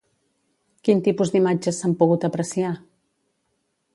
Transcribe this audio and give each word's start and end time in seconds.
Quin 0.87 1.01
tipus 1.07 1.33
d'imatges 1.35 1.81
s'han 1.83 1.95
pogut 2.01 2.27
apreciar? 2.31 2.75